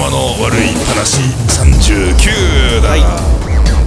[0.00, 3.02] 頭の悪い話39だ、はい。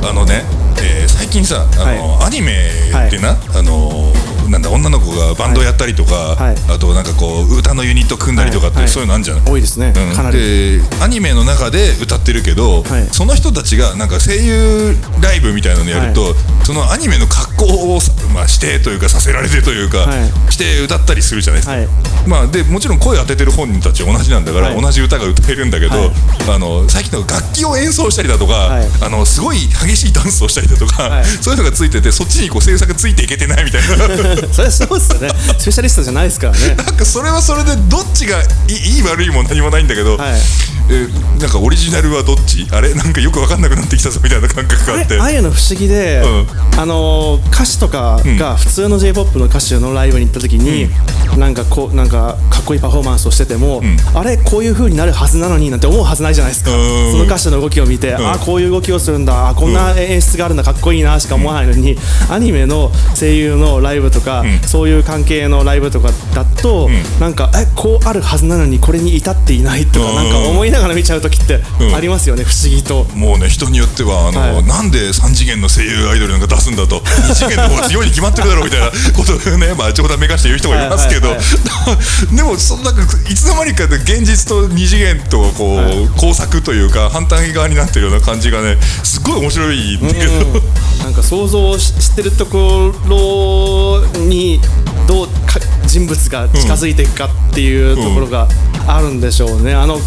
[0.08, 0.44] あのね、
[0.82, 2.70] えー最近さあの、アニメ
[3.08, 4.12] ってな、あの
[4.50, 6.56] なんだ女の子がバンドやったりとか、はい。
[6.70, 8.90] あとなんかこう歌のユニット組んだりとかって、はい。
[8.90, 10.16] そういうのあるんじゃない、多いですね、うん。
[10.16, 10.38] かなり。
[10.38, 13.08] でアニメの中で歌ってるけど、はい。
[13.12, 20.52] その人たちがなんか声優ライブみたいなのやると、そのアニメの格好をさ、まあ、してというかさせられてというか、はい。
[20.52, 21.88] して歌ったりするじゃないですか、はい。
[22.28, 24.82] まあ、でもちろん声当ててる本人たちは同じなんだから、はい。
[24.82, 26.12] 同じ歌が歌えるんだけど、はい。
[26.56, 28.88] あの最近の楽器を演奏したりだとか、はい。
[29.02, 31.26] あのすごい激しいダンスをしたりだとか、はい。
[31.26, 33.98] そういうのがついててそっちにこう制作ついていけてないみたいな。
[34.52, 35.30] それはそうですよね。
[35.58, 36.76] スペシャリストじゃないですからね。
[36.76, 40.42] なんかそれはそれでどっちがいいいい悪いも何もないんだけど、はい
[40.90, 42.68] えーなんかオリジナルはどっち？
[42.72, 42.94] あれ？
[42.94, 45.20] なんかよく分かんなくなってきたぞみたいな感覚があって。
[45.20, 50.90] ああいうの不思議で、うあのー歌詞とかが普通の j p o p の歌手のライブに行った時に、
[51.38, 53.82] なんかこうなんかかっこいいパフォーマンスをしてても、
[54.14, 54.38] あれ？
[54.38, 57.12] こういう風になるはずなのになんて思うはずないじゃないですか、うん。
[57.12, 59.50] その歌手の動きを見て、あこういう動きをするんだ。
[59.50, 60.64] あこんな演出があるんだ。
[60.64, 61.98] かっこいいなしか思わないのに、
[62.30, 70.16] アニメの声優のライブとか、そういう関係のライブとかだと、なんかえこうあるはずなのにこれに至っていないとか、うん。
[70.16, 71.96] なんか思いながら見ちゃう時ってうん。
[71.96, 73.06] ありますよね、不思議と。
[73.16, 74.64] もうね人によってはあの、はい。
[74.64, 81.46] なんで3次元の声優アイドルなんか出すんだと 2次元の方が強いに決まってるだろうみたいなことをね、まあ、冗談めかして言う人もいますけど、はいはい
[82.36, 86.08] でもそのなんかいつの間にかで現実と2次元とこう、はい。
[86.18, 90.62] 工作というか反対側になってるような感じがねすごい面白いんだけど、
[91.04, 94.60] なんか想像ししてるところに
[95.08, 98.48] どうか人物が近づいていくかっていうところが
[98.88, 99.74] あるんでしょうね。
[99.74, 100.00] あの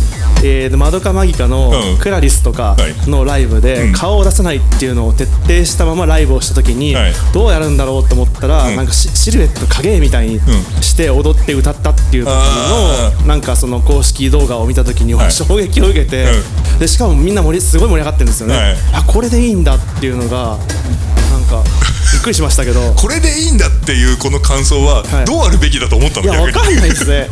[0.44, 1.98] えー、マドカマギカのうん。
[1.98, 3.10] クラリスとかはい。
[3.10, 3.92] のライブでうん。
[3.92, 7.12] 顔を出さないっていうのを徹底したままライブをした時にはい。
[7.32, 8.76] どうやるんだろうと思ったらん。
[8.76, 10.40] なんかシシルエット影絵みたいに
[10.80, 15.32] して踊って歌ったっていう時あのなんかその公式動画を見た時にはい。
[15.32, 16.24] 衝撃を受けて
[16.76, 18.56] うでしかもみんな盛りすごい盛り上がってるんですよね。
[18.56, 18.76] はい。
[18.94, 20.58] あこれでいいんだっていうのが
[21.30, 21.62] なんか
[22.12, 22.92] びっくりしましたけど。
[22.94, 25.24] これでいいんだっていうこの感想ははい。
[25.24, 27.28] どうあるべきだと思ったの、いやわかんないですね。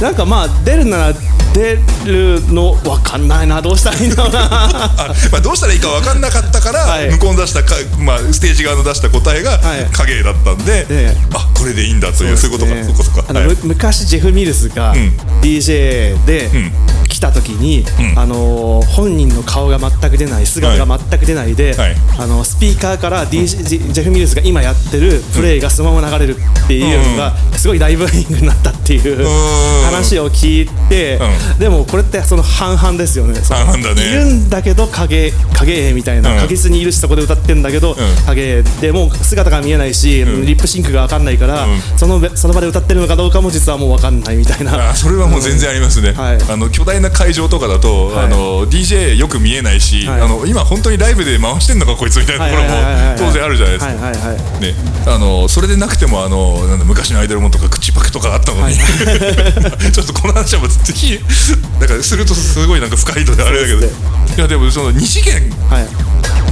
[0.00, 1.14] なんかまあ出るなら
[1.56, 3.62] 出るのわかんないな。
[3.62, 4.44] どうしたらいいんだろうな。
[4.52, 7.10] あまあ、どうしたらいいか分かんなかったから、はい。
[7.12, 9.86] 向こうの出したか、まあ、ステージ側の出した答えがはい。
[9.90, 11.16] 影だったんで、ええ。
[11.32, 13.46] あこれでいいんだというそういうことかねそこそこはい。
[13.46, 15.12] む昔ジェフ・ミルスがん。
[15.40, 16.72] DJ でん。
[17.08, 18.18] 来た時に、ん。
[18.18, 21.96] あのー本人の顔が全く出ない姿が全く出ないで、はい。
[22.18, 29.84] あのスピーカーから DJ、ジェフ・ミルスが今やってるプレイがそのまま流れるっていうのがすごい大ブーイングになったっていううん。
[29.86, 31.22] 話を聞いて、う
[31.58, 33.40] でもこれってその半々ですよね。
[33.40, 34.10] 半々だね。
[34.10, 36.40] いるんだけど影影絵みたいな、うん。
[36.40, 37.96] 確実にいるしそこで歌ってんだけど、ん。
[38.26, 41.80] 影絵でもう姿が見えないし、リップシンクが分かんないから、うん。
[41.96, 44.90] そのその場で歌ってるのかどうかも実はもう分かんないみたいな。
[44.90, 46.38] あそれはもう全然ありますね、はい。
[46.50, 48.26] あの巨大な会場とかだと、はい。
[48.26, 50.20] あの DJ よく見えないし、はい。
[50.20, 52.68] あの今本当にライブで回してんのかこいつみたいなところも
[53.18, 54.60] 当然あるじゃないですか、はいはいはい。
[54.60, 54.74] ね、
[55.06, 58.74] あのそれでなくてもあのなんだ昔のアイドルもんとか口パクとかあったのに、
[59.92, 61.18] ちょっとこの話はもうぜひ
[61.80, 65.50] だからするとすごいなんか深いのであれだけど、そうでいやでもその二次元。
[65.68, 65.86] はい。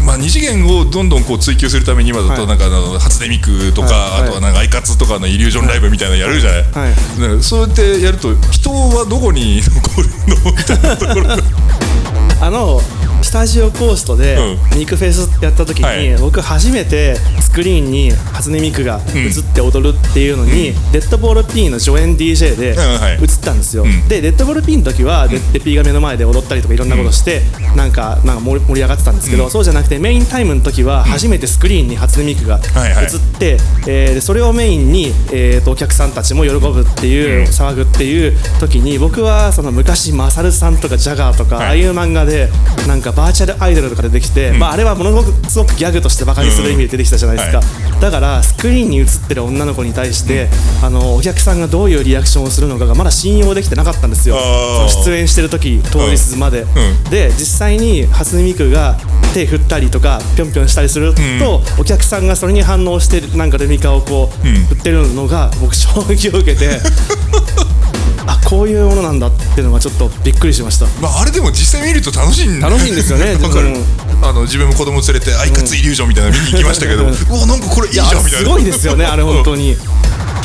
[0.04, 2.36] まあ、二次元をどんどんこう追求するために今だはい。
[2.36, 4.22] となんかあの初音ミクとか、はい。
[4.22, 7.20] はいあとはなんかアイカツとかのイリュージョンライブみたいなのやるじゃない、はい。
[7.20, 10.08] だからそうやってやると人はどこに残る
[10.44, 10.52] の？
[10.52, 11.36] みたいなところが。
[12.40, 12.80] あの
[13.24, 16.16] スタジオコーストでう肉フェスやった時に、はい。
[16.18, 24.08] 僕初めてスクリーンに初音ミクが映って踊るっていうのに、デッドボール P の助演 DJ で映ったんですよ、ん。
[24.08, 27.40] でデッドボール P の時は、でで P が目の前で踊ったりとかいろんなことして、
[27.74, 37.44] なんかなんか盛り盛り上がってたんですけど、そうじゃなくてメインタイムの時は初めてスクリーンに初音ミクが映って、えそれをメインに、えーとお客さんたちも喜ぶっていう、うん。
[37.46, 41.64] 騒ぐっていう時に僕はその昔マサルさんとかジャガーとか、はい。
[41.64, 42.48] ああいう漫画で
[42.86, 50.48] なんかバーチャルアイドルとか出てきて、まあ、あれはものすごくすごくギャグとしてバカにする意味で出てきたじゃないですか、うんだからスクリーンに映ってる女の子に対して、
[50.82, 54.36] あのお客さんがどういうリアクションをするのかがまだ信用できてなかったんですよ。
[55.04, 56.66] 出演してる時当日まで、ん。
[57.10, 58.98] で実際に初音ミクが
[59.32, 64.54] 手振ったりとかぴょんぴょんしたりすると、お客さんがそれに反応してなんかルミカをこう、ん。
[64.66, 66.68] 振ってるのが僕衝撃を受けて。
[67.32, 67.33] あ
[68.44, 70.86] こういうものなんだっていうのがちょっとびっくりしました。
[71.00, 73.68] まあ、あれでも実際見ると楽しいんだ楽しいんですよね わかる。
[73.68, 73.84] うん
[74.22, 78.38] あの自分も子供連れてアイカツイリュージョンみたいなの見に行きましたけど、うわなんかこれいいじゃんみたいな。
[78.38, 79.76] すごいですよねあれ本当に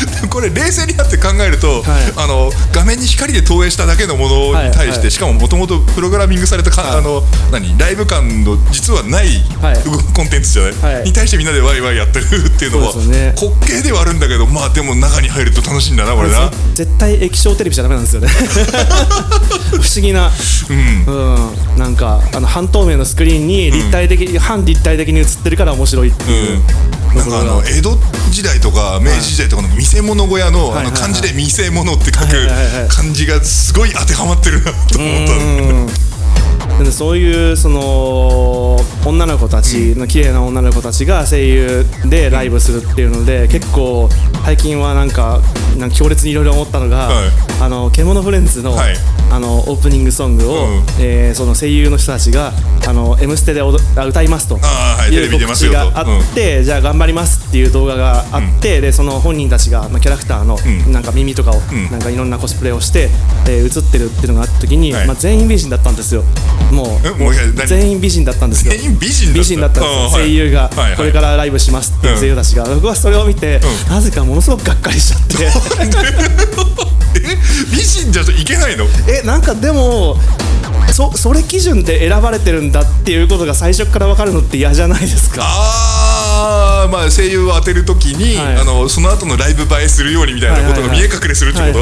[0.30, 1.84] これ冷静になって考えると、
[2.16, 9.44] あの画面に光で投影しただけのものに対して、しかももともとプログラミングされたか、あの何ライブ感の実はない、
[10.13, 13.07] コンテンツじゃない、に対してみんなでワイワイやってるっていうのは滑
[13.62, 16.52] 稽ではあるんだけどまあでも中に入ると楽しいんだなこれな。
[16.74, 18.28] 絶対液晶テレビじゃダメなんですよね。
[19.72, 20.31] 不思議な、
[20.69, 26.63] うん、うん、なんかあの半透明のスクリーンに立体的、うん、半立体的に映ってるから面白いっていう、うん、
[27.15, 27.97] なんかあの江戸
[28.31, 32.27] 時代とか明治時代とかの見せ物小屋の,、あの漢字で「見せ物」って書く
[32.88, 36.08] 漢字がすごい当てはまってるなと思った。
[36.84, 44.10] でそういうその女の子たちの綺麗な女の子たちが声優でライブするっていうので結構
[44.44, 45.40] 最近はなんか
[45.78, 47.30] なんか強烈にいろいろ思ったのが、はい、
[47.62, 48.96] あの獣フレンズの、はい、
[49.31, 52.52] あのオープニングソングを、うん、えー、その声優の人たちが
[52.88, 54.58] 「あの M ステ」で歌いますと。
[55.08, 55.28] い。
[55.28, 60.58] う告知があって、うん、じゃあ頑張りますっていう動画があって、うん、でその本人たちが、まあ、キャラクターの
[60.92, 61.60] なんか耳とかを、
[61.92, 63.10] なんかいろんなコスプレをして、
[63.48, 66.24] えー、映ってるっていうのがあった時に、はい、まあ、全員美人だったんですよ
[66.71, 68.74] もう全員美人だったんですよ。
[68.74, 75.45] 全員美人美人だったんですよ、声優が、これからライブしますっていう声優たちが、僕はそれを見て、なぜかものすごくがっかりしちゃって。
[77.16, 77.38] え
[77.71, 78.86] 美人じゃいけないの？
[79.07, 80.16] えなんかでも
[80.94, 85.42] そそれ基準で選ばれてるんだっていうことが最初から分かるのって嫌じゃないですか？
[85.44, 86.08] ああ
[86.91, 91.80] まあ声優を当てるときに、はい、あのその後のライブ映えするようにみたいなことが見え隠れするってこ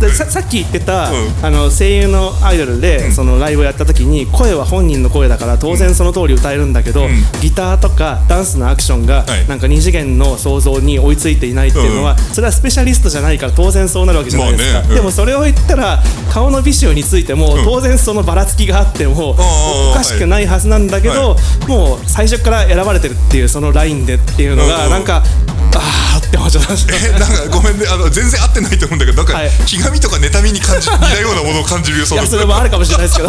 [0.00, 0.08] と？
[0.10, 7.10] さっき言ってた、うん、あの声優のアイドルで、うん、そのライブをやった時に声は本人の声だから当然その通り歌えるんだけど、うん、
[7.40, 15.98] ギターとかダンスのアクションが、はい、なんか二次元の想像に追いついていないっていうのは、それはスペシャリストじゃないから当然そうなるわけじゃないですか、まあね、でもそれを言ったら
[16.32, 21.36] 顔の美醜についても、当然そのばらつきがあってもおかしくないはずなんだけど、
[21.66, 25.22] もう最初から選ばれてるっていうそのラインでっていうのがなんか。
[25.76, 33.28] ああって思っちゃったえなんかごめんねあの全然合ってないと思うんだけどなんか、はい、ひがみとか妬みに感じ似たようなものを感じるよそいやそれもあるかもしれないですけど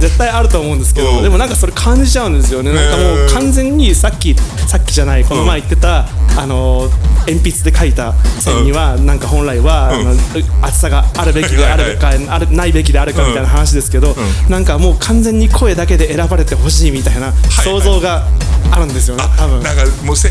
[0.00, 2.72] 絶対あると思うんですけどでもなんかそれ感じちゃうんですよね。
[2.72, 4.34] なんかもう完全にさっき
[4.66, 6.06] さっきじゃないこの前言ってた、
[6.36, 6.88] あの
[7.26, 10.14] 鉛筆で書いた線にはなんか本来は、あの
[10.62, 14.14] 厚さがあるべきであるかあるないべきであるかみたいな話ですけど、
[14.48, 17.32] なんかもう完全に声だけで選ばれてほしいみたいな
[17.64, 18.26] 想像が
[18.70, 19.62] あるんですよね、多分。
[19.62, 20.30] なんかもう声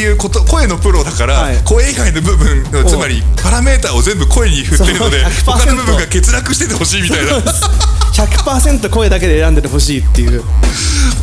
[0.00, 7.32] 優こと声のプロだから、声以外の部分つまりパラメーターを全部声に振ってるので他の部分が欠落しててほしいみたいな
[8.44, 10.42] 100%声だけで選んでてほしいっていう。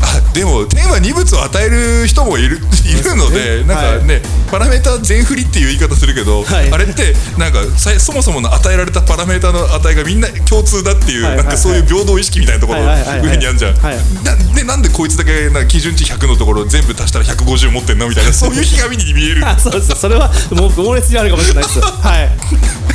[0.02, 13.76] あでも天は二物を与える人もいるいるので、ね、なんかね、はい、パラメータ全振りっていう言い方するけど、はい、あれってなんかそもそもの与えられたパラメータの値がみんな共通だっていう、はい、なんかそういう平等意識みたいなところ上にあるじゃん、
[14.24, 19.44] なでなんでこいつだけな基準値100のところ全部足したら150持ってんのみたいなそういうひがみに見える。
[19.60, 19.94] そうです。
[19.96, 21.80] それはもう猛烈にあるかもしれないです。
[21.80, 22.32] はい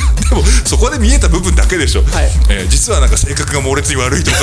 [0.29, 4.37] でもそこで見えた部分だけでしょ、はい、えー、実はなんか性格が猛烈に悪いとか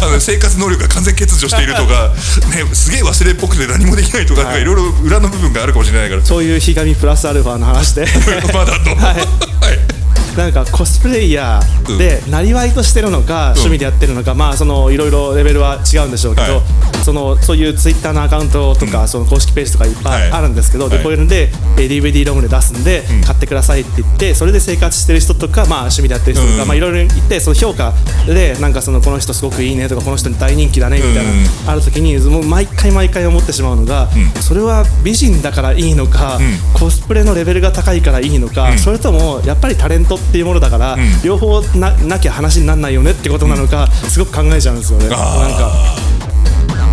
[0.02, 2.12] あの生活能力が完全欠如しているとか、
[2.54, 6.24] ね、すげえ忘れっぽくて何もできないとか、はいろいろ裏の部分があるかもしれないから。
[6.24, 8.06] そういうひがみプラスアルファの話で。
[8.52, 9.55] まだと、はい、はい
[10.36, 16.62] なんかコスプレイヤーでなりわいとしてるのか、趣味でやってるのか、まあそのいろいろレベルは違うんでしょうけど、
[17.04, 27.94] そのそういうツイッターのアカウントとか、その公式ページとかいっぱいあるんですけど、でこういうので DVD ロムで出すんで買ってくださいって言ってそれで生活してる人とか、まあ趣味でやってる人とか、まあいろいろ言ってその評価
[28.26, 31.24] でなんかそのこの人すごくいいねとかこの人に大人気だねみたい
[31.64, 34.08] な、ある時にもう毎回毎回思ってしまうのが、
[34.40, 36.38] それは美人だからいいのか、
[36.74, 45.08] コスプレのレベルが高いからいいのか、それともやっぱりタレントっていうものだから、両方ななきゃ話にならないよねってことなのか、すごく考えちゃうんですよね。
[45.08, 46.05] なんか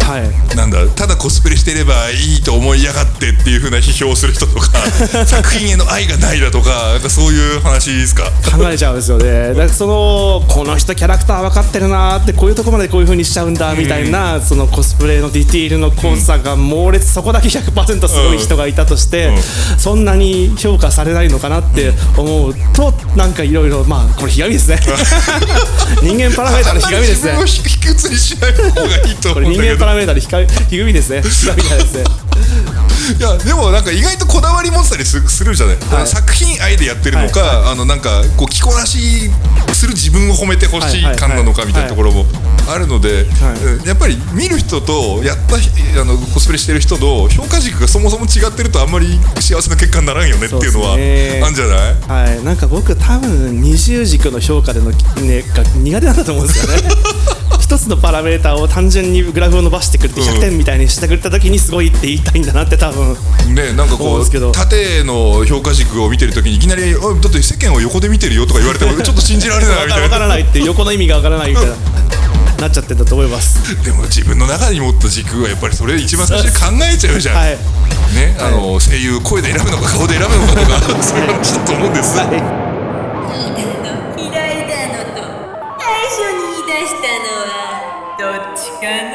[0.03, 4.69] はい、なんだただコスプレしてればいいと思いやがってっていうふうな批評をする人とか
[5.25, 8.23] 作品への愛がないだとかなんかそういう話ですか？
[8.51, 9.49] 考えちゃうんですよね。
[9.49, 19.35] だからそのこの人キャラクター分かってるなってこういうとこまでこういうふうにしちゃうんだみたいな、そのコスプレのディティールの濃さが猛烈、そこだけ100%すごい人がいたとして、うん。
[19.35, 19.41] うん、
[19.77, 24.79] そんなに評価されないのかなって思うとなんかいろいろまあこれひがみですね。
[26.01, 27.33] 人間パラメーターのひがみですね。
[27.45, 30.21] 卑屈にしない方がいいと思うんだけどメーターで
[30.69, 31.21] ひぐみですね。
[31.23, 32.03] みたいですね。
[33.19, 37.57] いやでもなんか意外とこだわり持ってたりするじゃない、はい、作品愛でやってるのか、はい。
[37.63, 39.29] はい、あのなんかこう着こなし
[39.73, 42.25] する自分を褒めてほしい感なのかみたいなところも
[42.69, 43.25] あるので、
[43.85, 45.57] やっぱり見る人とやった
[46.01, 52.29] あのコスプレしてる人の評価軸がそもそも違ってるとあんまり幸せな結果にならんよねっていうのはあるんじゃない？
[52.29, 52.43] はい。
[52.43, 56.83] なんか僕多分二重軸の評価での、ね、が苦手なんだと思うんですよね
[57.63, 63.15] 一一つのパラメーターを単純にグラフを伸ばしてくれて100点みたいにしてくれた時にすごいって言いたいんだなって多分
[63.55, 70.07] ねなんかこう縦の評価軸を見てる時にいきなり「だって世間を横で見てるよ」とか言われても ちょっと信じられないみたいな。
[70.07, 71.73] 分からないって横の意味が分からないみたいな
[72.61, 73.57] なっちゃってんだと思います。
[73.83, 77.47] でも自分の中に持った軸はやっぱりそれ一番最初に考えちゃうじゃん、はい、
[78.13, 83.72] ねあの、声優声で選ぶのか顔で選ぶのかとか そういう話だと思うんです、はい、
[88.83, 89.12] い